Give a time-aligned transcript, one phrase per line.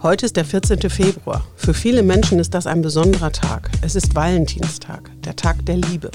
[0.00, 0.78] Heute ist der 14.
[0.90, 1.44] Februar.
[1.56, 3.68] Für viele Menschen ist das ein besonderer Tag.
[3.82, 6.12] Es ist Valentinstag, der Tag der Liebe.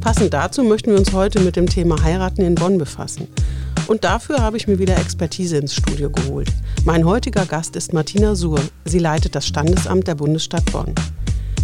[0.00, 3.28] Passend dazu möchten wir uns heute mit dem Thema Heiraten in Bonn befassen.
[3.86, 6.48] Und dafür habe ich mir wieder Expertise ins Studio geholt.
[6.86, 8.60] Mein heutiger Gast ist Martina Suhr.
[8.86, 10.94] Sie leitet das Standesamt der Bundesstadt Bonn.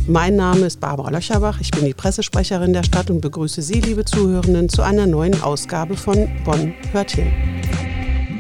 [0.07, 1.63] Mein Name ist Barbara Löcherbach.
[1.63, 5.97] Ich bin die Pressesprecherin der Stadt und begrüße Sie, liebe Zuhörenden, zu einer neuen Ausgabe
[5.97, 7.33] von Bonn hört hin.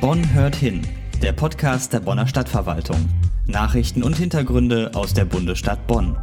[0.02, 0.82] Bonn hört hin,
[1.22, 3.08] der Podcast der Bonner Stadtverwaltung.
[3.46, 6.16] Nachrichten und Hintergründe aus der Bundesstadt Bonn.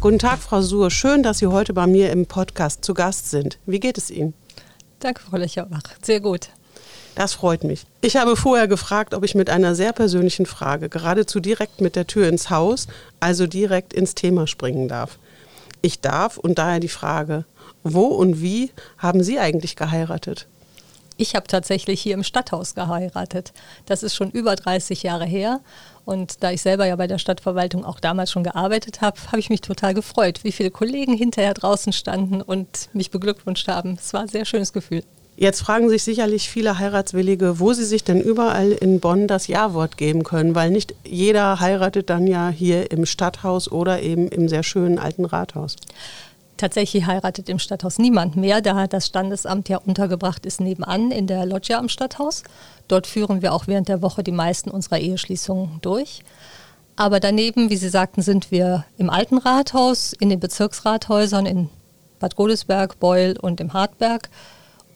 [0.00, 0.90] Guten Tag, Frau Suhr.
[0.90, 3.58] Schön, dass Sie heute bei mir im Podcast zu Gast sind.
[3.66, 4.34] Wie geht es Ihnen?
[5.00, 5.82] Danke, Frau Löcherbach.
[6.02, 6.48] Sehr gut.
[7.14, 7.84] Das freut mich.
[8.00, 12.06] Ich habe vorher gefragt, ob ich mit einer sehr persönlichen Frage geradezu direkt mit der
[12.06, 12.86] Tür ins Haus,
[13.20, 15.18] also direkt ins Thema springen darf.
[15.82, 17.44] Ich darf und daher die Frage,
[17.82, 20.46] wo und wie haben Sie eigentlich geheiratet?
[21.18, 23.52] Ich habe tatsächlich hier im Stadthaus geheiratet.
[23.86, 25.60] Das ist schon über 30 Jahre her.
[26.04, 29.50] Und da ich selber ja bei der Stadtverwaltung auch damals schon gearbeitet habe, habe ich
[29.50, 33.98] mich total gefreut, wie viele Kollegen hinterher draußen standen und mich beglückwünscht haben.
[33.98, 35.02] Es war ein sehr schönes Gefühl.
[35.38, 39.98] Jetzt fragen sich sicherlich viele Heiratswillige, wo sie sich denn überall in Bonn das Ja-Wort
[39.98, 44.62] geben können, weil nicht jeder heiratet dann ja hier im Stadthaus oder eben im sehr
[44.62, 45.76] schönen alten Rathaus.
[46.56, 51.44] Tatsächlich heiratet im Stadthaus niemand mehr, da das Standesamt ja untergebracht ist nebenan in der
[51.44, 52.44] Loggia am Stadthaus.
[52.88, 56.22] Dort führen wir auch während der Woche die meisten unserer Eheschließungen durch.
[56.96, 61.68] Aber daneben, wie Sie sagten, sind wir im alten Rathaus, in den Bezirksrathäusern in
[62.18, 64.30] Bad Godesberg, Beul und im Hartberg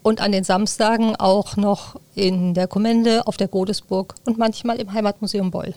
[0.03, 4.95] und an den Samstagen auch noch in der Kommende, auf der Godesburg und manchmal im
[4.95, 5.75] Heimatmuseum Beul.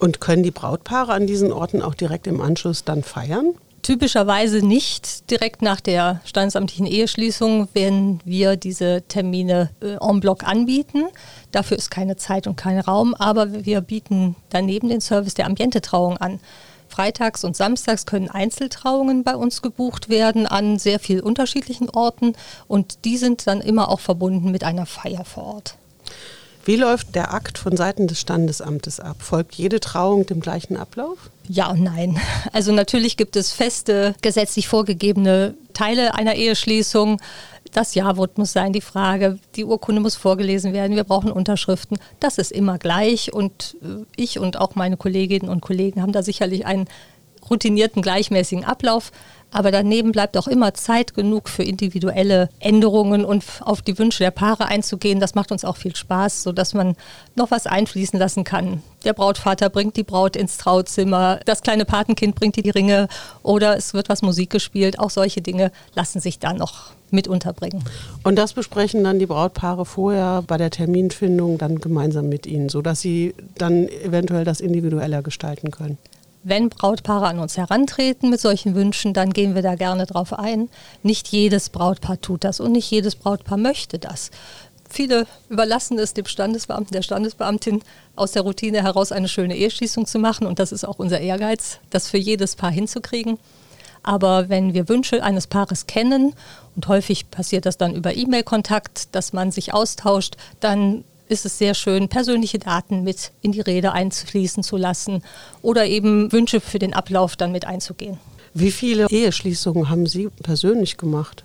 [0.00, 3.54] Und können die Brautpaare an diesen Orten auch direkt im Anschluss dann feiern?
[3.82, 11.04] Typischerweise nicht direkt nach der standesamtlichen Eheschließung, wenn wir diese Termine äh, en bloc anbieten.
[11.50, 16.18] Dafür ist keine Zeit und kein Raum, aber wir bieten daneben den Service der Ambientetrauung
[16.18, 16.40] an.
[16.88, 22.34] Freitags und Samstags können Einzeltrauungen bei uns gebucht werden an sehr vielen unterschiedlichen Orten
[22.66, 25.76] und die sind dann immer auch verbunden mit einer Feier vor Ort.
[26.64, 29.16] Wie läuft der Akt von Seiten des Standesamtes ab?
[29.20, 31.30] Folgt jede Trauung dem gleichen Ablauf?
[31.52, 32.16] Ja und nein.
[32.52, 37.20] Also natürlich gibt es feste, gesetzlich vorgegebene Teile einer Eheschließung
[37.72, 41.98] das Jawort muss sein, die Frage, die Urkunde muss vorgelesen werden, wir brauchen Unterschriften.
[42.18, 46.22] Das ist immer gleich und äh, ich und auch meine Kolleginnen und Kollegen haben da
[46.22, 46.88] sicherlich einen
[47.48, 49.12] routinierten, gleichmäßigen Ablauf.
[49.52, 54.30] Aber daneben bleibt auch immer Zeit genug für individuelle Änderungen und auf die Wünsche der
[54.30, 55.20] Paare einzugehen.
[55.20, 56.96] Das macht uns auch viel Spaß, sodass man
[57.34, 58.82] noch was einfließen lassen kann.
[59.04, 63.08] Der Brautvater bringt die Braut ins Trauzimmer, das kleine Patenkind bringt die Ringe
[63.42, 64.98] oder es wird was Musik gespielt.
[64.98, 67.82] Auch solche Dinge lassen sich da noch mit unterbringen.
[68.22, 73.00] Und das besprechen dann die Brautpaare vorher bei der Terminfindung dann gemeinsam mit Ihnen, sodass
[73.00, 75.98] Sie dann eventuell das individueller gestalten können.
[76.42, 80.70] Wenn Brautpaare an uns herantreten mit solchen Wünschen, dann gehen wir da gerne drauf ein.
[81.02, 84.30] Nicht jedes Brautpaar tut das und nicht jedes Brautpaar möchte das.
[84.88, 87.82] Viele überlassen es dem Standesbeamten, der Standesbeamtin,
[88.16, 90.46] aus der Routine heraus eine schöne Eheschließung zu machen.
[90.46, 93.38] Und das ist auch unser Ehrgeiz, das für jedes Paar hinzukriegen.
[94.02, 96.34] Aber wenn wir Wünsche eines Paares kennen,
[96.74, 101.74] und häufig passiert das dann über E-Mail-Kontakt, dass man sich austauscht, dann ist es sehr
[101.74, 105.22] schön, persönliche Daten mit in die Rede einfließen zu lassen
[105.62, 108.18] oder eben Wünsche für den Ablauf dann mit einzugehen.
[108.52, 111.44] Wie viele Eheschließungen haben Sie persönlich gemacht?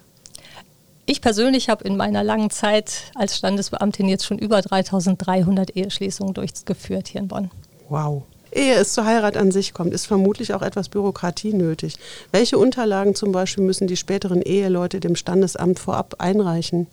[1.05, 7.07] Ich persönlich habe in meiner langen Zeit als Standesbeamtin jetzt schon über 3300 Eheschließungen durchgeführt
[7.07, 7.51] hier in Bonn.
[7.89, 8.23] Wow.
[8.51, 11.97] Ehe es zur Heirat an sich kommt, ist vermutlich auch etwas Bürokratie nötig.
[12.31, 16.87] Welche Unterlagen zum Beispiel müssen die späteren Eheleute dem Standesamt vorab einreichen?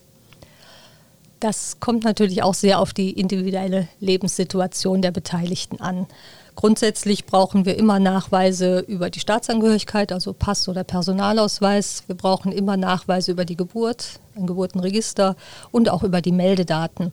[1.42, 6.06] Das kommt natürlich auch sehr auf die individuelle Lebenssituation der Beteiligten an.
[6.54, 12.04] Grundsätzlich brauchen wir immer Nachweise über die Staatsangehörigkeit, also Pass oder Personalausweis.
[12.06, 15.34] Wir brauchen immer Nachweise über die Geburt, ein Geburtenregister
[15.72, 17.12] und auch über die Meldedaten.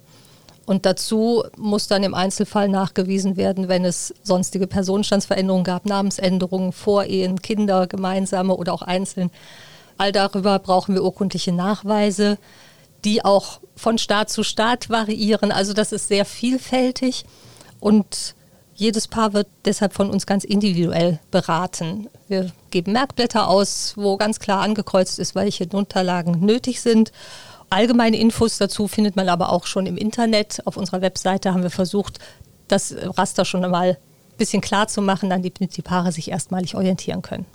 [0.68, 7.42] Und dazu muss dann im Einzelfall nachgewiesen werden, wenn es sonstige Personenstandsveränderungen gab, Namensänderungen, Vorehen,
[7.42, 9.32] Kinder, gemeinsame oder auch einzeln.
[9.98, 12.38] All darüber brauchen wir urkundliche Nachweise
[13.06, 15.52] die auch von Staat zu Staat variieren.
[15.52, 17.24] Also das ist sehr vielfältig
[17.80, 18.36] und
[18.76, 22.10] jedes Paar wird deshalb von uns ganz individuell beraten.
[22.28, 27.12] Wir geben Merkblätter aus, wo ganz klar angekreuzt ist, welche Unterlagen nötig sind.
[27.70, 30.62] Allgemeine Infos dazu findet man aber auch schon im Internet.
[30.66, 32.20] Auf unserer Webseite haben wir versucht,
[32.68, 34.09] das Raster schon einmal ein
[34.40, 37.46] bisschen klar zu machen, damit die Paare sich erstmalig orientieren können.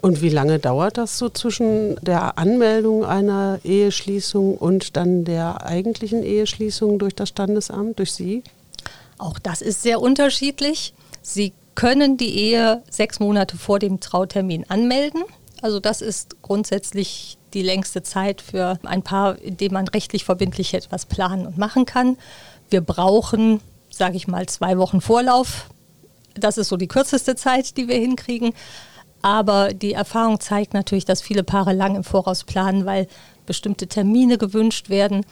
[0.00, 6.22] Und wie lange dauert das so zwischen der Anmeldung einer Eheschließung und dann der eigentlichen
[6.22, 8.44] Eheschließung durch das Standesamt, durch Sie?
[9.18, 10.94] Auch das ist sehr unterschiedlich.
[11.20, 15.24] Sie können die Ehe sechs Monate vor dem Trautermin anmelden.
[15.62, 20.74] Also das ist grundsätzlich die längste Zeit für ein Paar, in dem man rechtlich verbindlich
[20.74, 22.16] etwas planen und machen kann.
[22.70, 23.60] Wir brauchen,
[23.90, 25.68] sage ich mal, zwei Wochen Vorlauf.
[26.38, 28.52] Das ist so die kürzeste Zeit, die wir hinkriegen.
[29.22, 33.08] Aber die Erfahrung zeigt natürlich, dass viele Paare lang im Voraus planen, weil
[33.46, 35.24] bestimmte Termine gewünscht werden.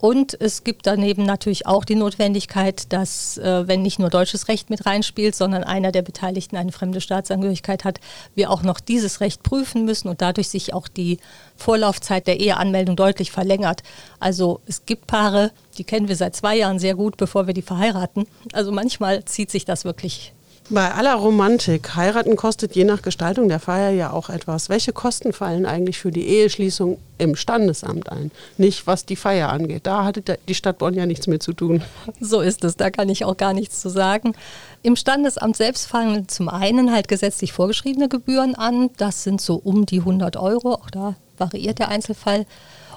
[0.00, 4.70] Und es gibt daneben natürlich auch die Notwendigkeit, dass, äh, wenn nicht nur deutsches Recht
[4.70, 7.98] mit reinspielt, sondern einer der Beteiligten eine fremde Staatsangehörigkeit hat,
[8.36, 11.18] wir auch noch dieses Recht prüfen müssen und dadurch sich auch die
[11.56, 13.82] Vorlaufzeit der Eheanmeldung deutlich verlängert.
[14.20, 17.62] Also es gibt Paare, die kennen wir seit zwei Jahren sehr gut, bevor wir die
[17.62, 18.26] verheiraten.
[18.52, 20.32] Also manchmal zieht sich das wirklich
[20.70, 24.68] bei aller Romantik, heiraten kostet je nach Gestaltung der Feier ja auch etwas.
[24.68, 28.30] Welche Kosten fallen eigentlich für die Eheschließung im Standesamt ein?
[28.58, 29.86] Nicht, was die Feier angeht.
[29.86, 31.82] Da hatte die Stadt Bonn ja nichts mit zu tun.
[32.20, 34.34] So ist es, da kann ich auch gar nichts zu sagen.
[34.82, 38.90] Im Standesamt selbst fallen zum einen halt gesetzlich vorgeschriebene Gebühren an.
[38.96, 40.74] Das sind so um die 100 Euro.
[40.74, 42.46] Auch da variiert der Einzelfall.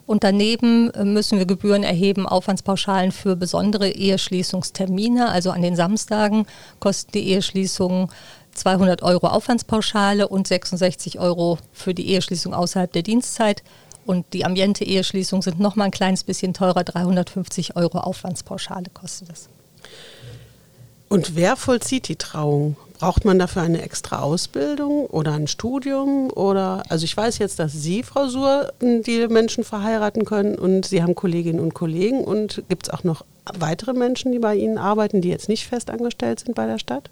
[0.05, 5.29] Und daneben äh, müssen wir Gebühren erheben, Aufwandspauschalen für besondere Eheschließungstermine.
[5.29, 6.47] Also an den Samstagen
[6.79, 8.09] kosten die Eheschließungen
[8.53, 13.63] 200 Euro Aufwandspauschale und 66 Euro für die Eheschließung außerhalb der Dienstzeit.
[14.05, 19.47] Und die Ambiente-Eheschließung sind noch mal ein kleines bisschen teurer, 350 Euro Aufwandspauschale kostet es.
[21.07, 22.75] Und wer vollzieht die Trauung?
[23.01, 26.29] Braucht man dafür eine extra Ausbildung oder ein Studium?
[26.29, 31.01] Oder also ich weiß jetzt, dass Sie, Frau Suhr, die Menschen verheiraten können und Sie
[31.01, 32.23] haben Kolleginnen und Kollegen.
[32.23, 33.25] Und gibt es auch noch
[33.57, 37.09] weitere Menschen, die bei Ihnen arbeiten, die jetzt nicht festangestellt sind bei der Stadt?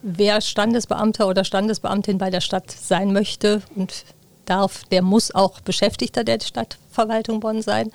[0.00, 4.06] Wer Standesbeamter oder Standesbeamtin bei der Stadt sein möchte und
[4.46, 7.90] darf, der muss auch Beschäftigter der Stadtverwaltung Bonn sein.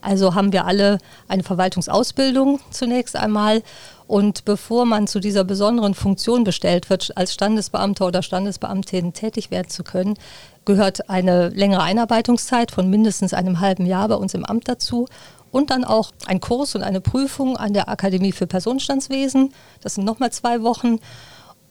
[0.00, 0.98] Also haben wir alle
[1.28, 3.62] eine Verwaltungsausbildung zunächst einmal.
[4.06, 9.70] Und bevor man zu dieser besonderen Funktion bestellt wird, als Standesbeamter oder Standesbeamtin tätig werden
[9.70, 10.18] zu können,
[10.66, 15.08] gehört eine längere Einarbeitungszeit von mindestens einem halben Jahr bei uns im Amt dazu.
[15.50, 19.54] Und dann auch ein Kurs und eine Prüfung an der Akademie für Personenstandswesen.
[19.80, 20.98] Das sind nochmal zwei Wochen.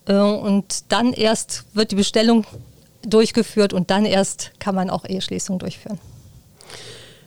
[0.07, 2.45] Äh, und dann erst wird die Bestellung
[3.05, 5.99] durchgeführt und dann erst kann man auch Eheschließung durchführen.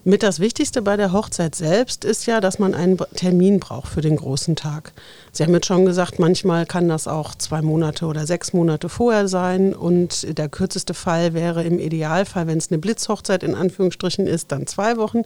[0.09, 4.03] Mit das Wichtigste bei der Hochzeit selbst ist ja, dass man einen Termin braucht für
[4.03, 4.93] den großen Tag.
[5.33, 9.27] Sie haben jetzt schon gesagt, manchmal kann das auch zwei Monate oder sechs Monate vorher
[9.27, 9.75] sein.
[9.75, 14.69] Und der kürzeste Fall wäre im Idealfall, wenn es eine Blitzhochzeit in Anführungsstrichen ist, dann
[14.69, 15.23] zwei Wochen.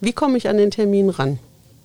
[0.00, 1.40] Wie komme ich an den Termin ran?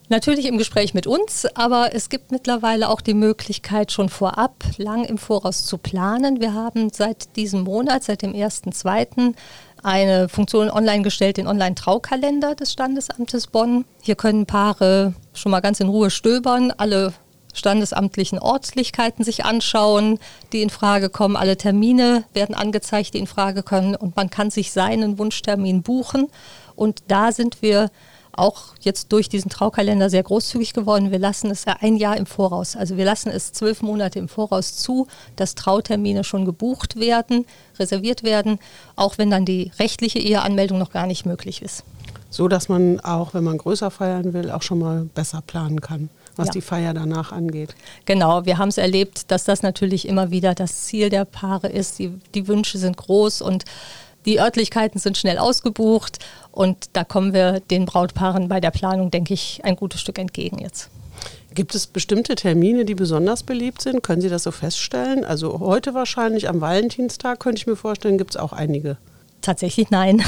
[0.10, 5.04] Natürlich im Gespräch mit uns, aber es gibt mittlerweile auch die Möglichkeit, schon vorab lang
[5.04, 6.40] im Voraus zu planen.
[6.40, 9.36] Wir haben seit diesem Monat, seit dem 1.2.,
[9.84, 13.84] eine Funktion online gestellt, den Online-Traukalender des Standesamtes Bonn.
[14.02, 17.14] Hier können Paare schon mal ganz in Ruhe stöbern, alle
[17.54, 20.20] standesamtlichen Ortslichkeiten sich anschauen,
[20.54, 21.36] die in Frage kommen.
[21.36, 26.28] Alle Termine werden angezeigt, die in Frage kommen und man kann sich seinen Wunschtermin buchen.
[26.76, 27.90] Und da sind wir
[28.38, 31.12] auch jetzt durch diesen Traukalender sehr großzügig geworden.
[31.12, 32.76] Wir lassen es ja ein Jahr im Voraus.
[32.76, 37.46] Also wir lassen es zwölf Monate im Voraus zu, dass Trautermine schon gebucht werden,
[37.80, 38.60] reserviert werden,
[38.96, 41.84] auch wenn dann die rechtliche Eheanmeldung noch gar nicht möglich ist.
[42.30, 46.10] So dass man auch, wenn man größer feiern will, auch schon mal besser planen kann
[46.38, 46.54] was ja.
[46.54, 47.76] die Feier danach angeht.
[48.06, 52.00] Genau, wir haben es erlebt, dass das natürlich immer wieder das Ziel der Paare ist.
[52.00, 53.66] Die, die Wünsche sind groß und
[54.26, 56.20] die Örtlichkeiten sind schnell ausgebucht
[56.52, 60.60] und da kommen wir den Brautpaaren bei der Planung, denke ich, ein gutes Stück entgegen
[60.60, 60.90] jetzt.
[61.54, 64.04] Gibt es bestimmte Termine, die besonders beliebt sind?
[64.04, 65.24] Können Sie das so feststellen?
[65.24, 68.98] Also heute wahrscheinlich am Valentinstag könnte ich mir vorstellen, gibt es auch einige.
[69.42, 70.24] Tatsächlich nein.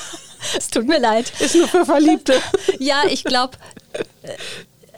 [0.56, 1.32] es tut mir leid.
[1.40, 2.34] Ist nur für Verliebte.
[2.78, 3.56] ja, ich glaube,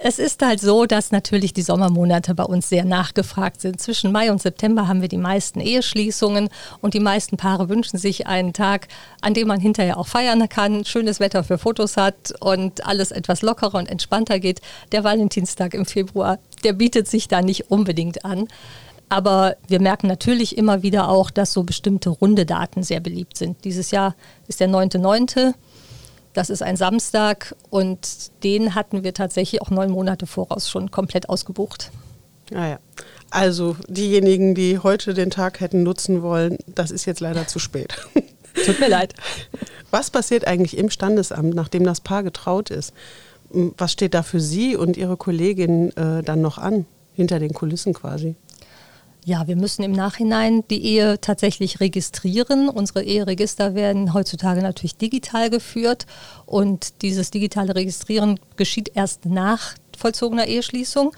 [0.03, 3.83] es ist halt so, dass natürlich die Sommermonate bei uns sehr nachgefragt sind.
[3.83, 6.49] Zwischen Mai und September haben wir die meisten Eheschließungen
[6.81, 8.89] und die meisten Paare wünschen sich einen Tag,
[9.21, 13.43] an dem man hinterher auch feiern kann, schönes Wetter für Fotos hat und alles etwas
[13.43, 14.63] lockerer und entspannter geht.
[14.93, 18.49] Der Valentinstag im Februar, der bietet sich da nicht unbedingt an.
[19.11, 23.65] Aber wir merken natürlich immer wieder auch, dass so bestimmte runde Daten sehr beliebt sind.
[23.65, 24.15] Dieses Jahr
[24.47, 25.53] ist der 9.9.
[26.33, 31.29] Das ist ein Samstag und den hatten wir tatsächlich auch neun Monate voraus schon komplett
[31.29, 31.91] ausgebucht.
[32.55, 32.79] Ah ja.
[33.31, 37.95] Also diejenigen, die heute den Tag hätten nutzen wollen, das ist jetzt leider zu spät.
[38.67, 39.15] Tut mir leid.
[39.91, 42.93] Was passiert eigentlich im Standesamt, nachdem das Paar getraut ist?
[43.49, 47.95] Was steht da für Sie und Ihre Kollegin äh, dann noch an, hinter den Kulissen
[47.95, 48.35] quasi?
[49.25, 52.71] Ja, wir müssen im Nachhinein die Ehe tatsächlich registrieren.
[52.71, 56.07] Unsere Eheregister werden heutzutage natürlich digital geführt
[56.47, 61.13] und dieses digitale Registrieren geschieht erst nach vollzogener Eheschließung.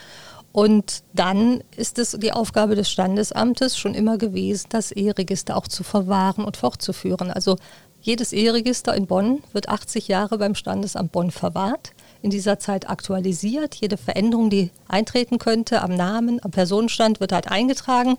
[0.50, 5.82] Und dann ist es die Aufgabe des Standesamtes schon immer gewesen, das Eheregister auch zu
[5.82, 7.30] verwahren und fortzuführen.
[7.30, 7.56] Also
[8.02, 11.92] jedes Eheregister in Bonn wird 80 Jahre beim Standesamt Bonn verwahrt,
[12.23, 13.75] in dieser Zeit aktualisiert.
[13.75, 18.17] Jede Veränderung, die eintreten könnte am Namen, am Personenstand, wird halt eingetragen.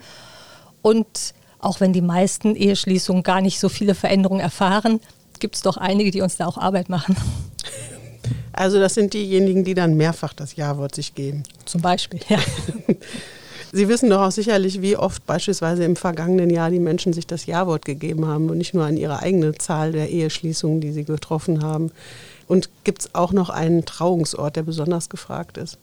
[0.81, 4.99] Und auch wenn die meisten Eheschließungen gar nicht so viele Veränderungen erfahren,
[5.39, 7.15] gibt es doch einige, die uns da auch Arbeit machen.
[8.55, 11.41] Also das sind diejenigen, die dann mehrfach das Ja-Wort sich geben.
[11.65, 12.37] Zum Beispiel, ja.
[13.75, 17.47] Sie wissen doch auch sicherlich, wie oft beispielsweise im vergangenen Jahr die Menschen sich das
[17.47, 21.63] Ja-Wort gegeben haben und nicht nur an ihre eigene Zahl der Eheschließungen, die sie getroffen
[21.63, 21.91] haben.
[22.47, 25.77] Und gibt es auch noch einen Trauungsort, der besonders gefragt ist?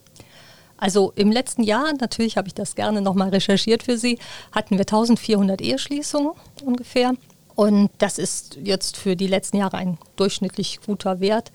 [0.76, 4.18] Also im letzten Jahr, natürlich habe ich das gerne nochmal recherchiert für Sie,
[4.52, 6.32] hatten wir 1400 Eheschließungen
[6.64, 7.12] ungefähr.
[7.54, 11.52] Und das ist jetzt für die letzten Jahre ein durchschnittlich guter Wert.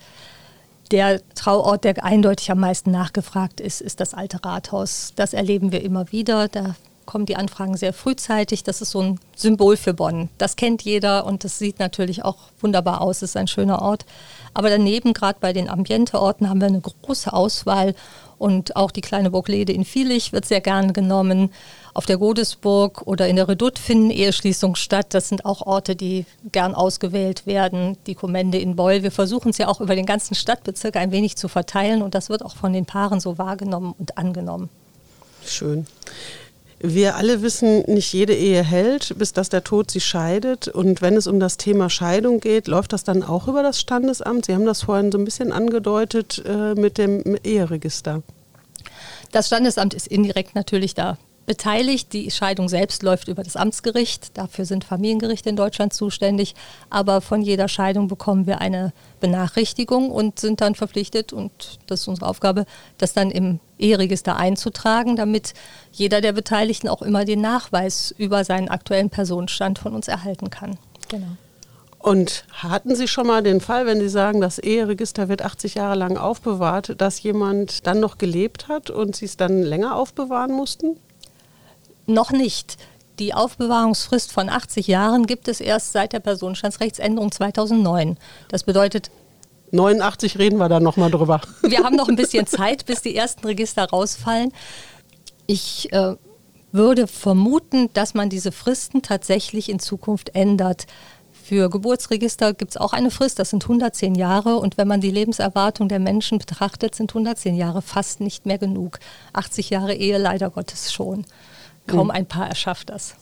[0.92, 5.14] Der Trauort, der eindeutig am meisten nachgefragt ist, ist das alte Rathaus.
[5.16, 6.48] Das erleben wir immer wieder.
[6.48, 8.64] Da kommen die Anfragen sehr frühzeitig.
[8.64, 10.30] Das ist so ein Symbol für Bonn.
[10.38, 13.18] Das kennt jeder und das sieht natürlich auch wunderbar aus.
[13.18, 14.06] Es ist ein schöner Ort.
[14.54, 17.94] Aber daneben, gerade bei den Ambienteorten, haben wir eine große Auswahl
[18.38, 21.52] und auch die kleine Burg Lede in Vielich wird sehr gern genommen.
[21.94, 25.08] Auf der Godesburg oder in der Redoute finden Eheschließungen statt.
[25.14, 27.98] Das sind auch Orte, die gern ausgewählt werden.
[28.08, 29.04] Die Kommende in Beul.
[29.04, 32.30] Wir versuchen es ja auch über den ganzen Stadtbezirk ein wenig zu verteilen und das
[32.30, 34.70] wird auch von den Paaren so wahrgenommen und angenommen.
[35.46, 35.88] Schön.
[36.88, 40.68] Wir alle wissen, nicht jede Ehe hält, bis dass der Tod sie scheidet.
[40.68, 44.46] Und wenn es um das Thema Scheidung geht, läuft das dann auch über das Standesamt?
[44.46, 48.22] Sie haben das vorhin so ein bisschen angedeutet äh, mit dem Eheregister.
[49.32, 52.14] Das Standesamt ist indirekt natürlich da beteiligt.
[52.14, 54.38] Die Scheidung selbst läuft über das Amtsgericht.
[54.38, 56.56] Dafür sind Familiengerichte in Deutschland zuständig.
[56.90, 62.08] Aber von jeder Scheidung bekommen wir eine Benachrichtigung und sind dann verpflichtet, und das ist
[62.08, 62.66] unsere Aufgabe,
[62.98, 65.54] das dann im Eheregister einzutragen, damit
[65.92, 70.78] jeder der Beteiligten auch immer den Nachweis über seinen aktuellen Personenstand von uns erhalten kann.
[71.10, 71.28] Genau.
[72.06, 75.96] Und hatten Sie schon mal den Fall, wenn Sie sagen, das Eheregister wird 80 Jahre
[75.96, 80.98] lang aufbewahrt, dass jemand dann noch gelebt hat und Sie es dann länger aufbewahren mussten?
[82.06, 82.78] Noch nicht.
[83.20, 88.18] Die Aufbewahrungsfrist von 80 Jahren gibt es erst seit der Personenstandsrechtsänderung 2009.
[88.50, 89.10] Das bedeutet,
[89.72, 91.42] 89 reden wir dann nochmal drüber.
[91.62, 94.52] Wir haben noch ein bisschen Zeit, bis die ersten Register rausfallen.
[95.48, 96.16] Ich äh,
[96.72, 100.86] würde vermuten, dass man diese Fristen tatsächlich in Zukunft ändert.
[101.32, 104.58] Für Geburtsregister gibt es auch eine Frist, das sind 110 Jahre.
[104.58, 109.00] Und wenn man die Lebenserwartung der Menschen betrachtet, sind 110 Jahre fast nicht mehr genug.
[109.34, 111.26] 80 Jahre Ehe leider Gottes schon.
[111.88, 113.16] Kaum ein Paar erschafft das.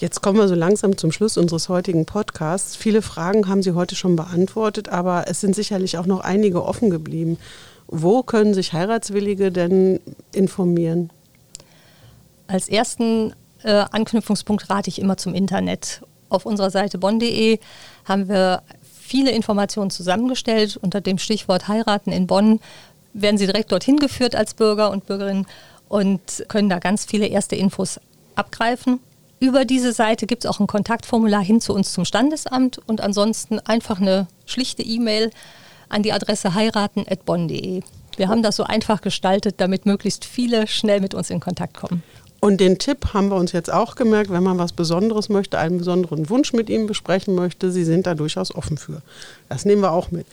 [0.00, 2.76] Jetzt kommen wir so langsam zum Schluss unseres heutigen Podcasts.
[2.76, 6.88] Viele Fragen haben Sie heute schon beantwortet, aber es sind sicherlich auch noch einige offen
[6.88, 7.36] geblieben.
[7.88, 9.98] Wo können sich Heiratswillige denn
[10.32, 11.10] informieren?
[12.46, 16.02] Als ersten äh, Anknüpfungspunkt rate ich immer zum Internet.
[16.28, 17.58] Auf unserer Seite bonn.de
[18.04, 18.62] haben wir
[19.00, 20.76] viele Informationen zusammengestellt.
[20.76, 22.60] Unter dem Stichwort Heiraten in Bonn
[23.14, 25.46] werden Sie direkt dorthin geführt als Bürger und Bürgerin
[25.88, 28.00] und können da ganz viele erste Infos
[28.34, 29.00] abgreifen.
[29.40, 33.60] Über diese Seite gibt es auch ein Kontaktformular hin zu uns zum Standesamt und ansonsten
[33.60, 35.30] einfach eine schlichte E-Mail
[35.88, 37.82] an die Adresse heiraten.bonn.de.
[38.16, 42.02] Wir haben das so einfach gestaltet, damit möglichst viele schnell mit uns in Kontakt kommen.
[42.40, 45.78] Und den Tipp haben wir uns jetzt auch gemerkt, wenn man was Besonderes möchte, einen
[45.78, 49.02] besonderen Wunsch mit ihm besprechen möchte, Sie sind da durchaus offen für.
[49.48, 50.26] Das nehmen wir auch mit.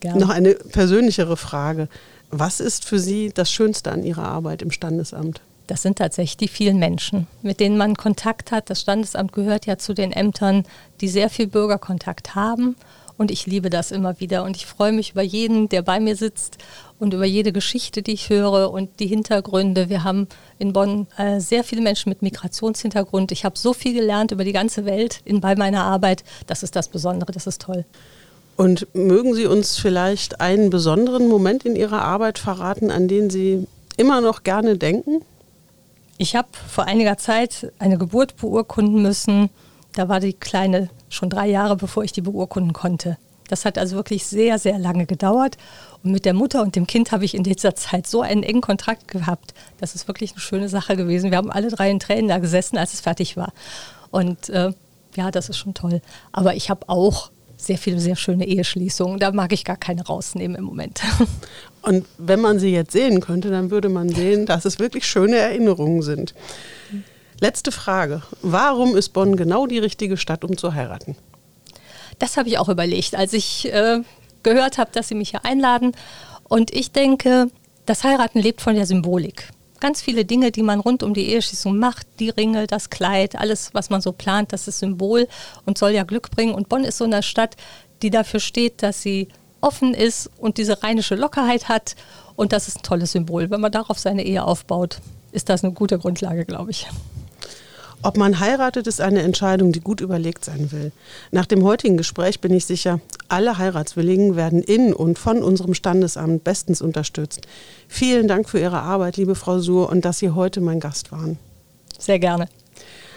[0.00, 0.20] Gerne.
[0.20, 1.88] Noch eine persönlichere Frage.
[2.30, 5.40] Was ist für Sie das Schönste an Ihrer Arbeit im Standesamt?
[5.66, 8.70] Das sind tatsächlich die vielen Menschen, mit denen man Kontakt hat.
[8.70, 10.64] Das Standesamt gehört ja zu den Ämtern,
[11.00, 12.76] die sehr viel Bürgerkontakt haben.
[13.16, 14.44] Und ich liebe das immer wieder.
[14.44, 16.58] Und ich freue mich über jeden, der bei mir sitzt
[16.98, 19.88] und über jede Geschichte, die ich höre und die Hintergründe.
[19.88, 20.26] Wir haben
[20.58, 23.30] in Bonn äh, sehr viele Menschen mit Migrationshintergrund.
[23.30, 26.24] Ich habe so viel gelernt über die ganze Welt in, bei meiner Arbeit.
[26.46, 27.84] Das ist das Besondere, das ist toll.
[28.60, 33.66] Und mögen Sie uns vielleicht einen besonderen Moment in Ihrer Arbeit verraten, an den Sie
[33.96, 35.22] immer noch gerne denken?
[36.18, 39.48] Ich habe vor einiger Zeit eine Geburt beurkunden müssen.
[39.94, 43.16] Da war die Kleine schon drei Jahre, bevor ich die beurkunden konnte.
[43.48, 45.56] Das hat also wirklich sehr, sehr lange gedauert.
[46.04, 48.60] Und mit der Mutter und dem Kind habe ich in dieser Zeit so einen engen
[48.60, 49.54] Kontakt gehabt.
[49.78, 51.30] Das ist wirklich eine schöne Sache gewesen.
[51.30, 53.54] Wir haben alle drei in Tränen da gesessen, als es fertig war.
[54.10, 54.74] Und äh,
[55.16, 56.02] ja, das ist schon toll.
[56.30, 57.30] Aber ich habe auch
[57.64, 59.18] sehr viele sehr schöne Eheschließungen.
[59.18, 61.00] Da mag ich gar keine rausnehmen im Moment.
[61.82, 65.36] Und wenn man sie jetzt sehen könnte, dann würde man sehen, dass es wirklich schöne
[65.36, 66.34] Erinnerungen sind.
[67.40, 68.22] Letzte Frage.
[68.42, 71.16] Warum ist Bonn genau die richtige Stadt, um zu heiraten?
[72.18, 74.00] Das habe ich auch überlegt, als ich äh,
[74.42, 75.92] gehört habe, dass Sie mich hier einladen.
[76.44, 77.50] Und ich denke,
[77.86, 79.48] das Heiraten lebt von der Symbolik.
[79.80, 82.06] Ganz viele Dinge, die man rund um die Eheschließung macht.
[82.18, 85.26] Die Ringe, das Kleid, alles, was man so plant, das ist Symbol
[85.66, 86.54] und soll ja Glück bringen.
[86.54, 87.56] Und Bonn ist so eine Stadt,
[88.02, 89.28] die dafür steht, dass sie
[89.60, 91.96] offen ist und diese rheinische Lockerheit hat.
[92.36, 93.50] Und das ist ein tolles Symbol.
[93.50, 95.00] Wenn man darauf seine Ehe aufbaut,
[95.32, 96.86] ist das eine gute Grundlage, glaube ich.
[98.02, 100.90] Ob man heiratet, ist eine Entscheidung, die gut überlegt sein will.
[101.32, 106.42] Nach dem heutigen Gespräch bin ich sicher, alle Heiratswilligen werden in und von unserem Standesamt
[106.42, 107.46] bestens unterstützt.
[107.88, 111.38] Vielen Dank für Ihre Arbeit, liebe Frau Suhr, und dass Sie heute mein Gast waren.
[111.98, 112.48] Sehr gerne.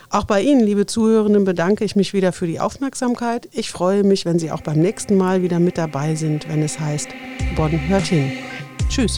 [0.09, 3.47] Auch bei Ihnen, liebe Zuhörenden, bedanke ich mich wieder für die Aufmerksamkeit.
[3.53, 6.79] Ich freue mich, wenn Sie auch beim nächsten Mal wieder mit dabei sind, wenn es
[6.79, 7.07] heißt,
[7.55, 8.33] Bonn hört hin.
[8.89, 9.17] Tschüss.